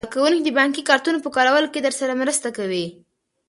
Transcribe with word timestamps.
کارکوونکي 0.03 0.43
د 0.43 0.49
بانکي 0.57 0.81
کارتونو 0.89 1.17
په 1.23 1.29
کارولو 1.35 1.71
کې 1.73 1.79
درسره 1.83 2.13
مرسته 2.21 2.49
کوي. 2.57 2.85